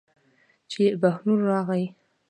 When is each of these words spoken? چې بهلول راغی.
چې 0.71 0.81
بهلول 1.01 1.41
راغی. 1.49 1.85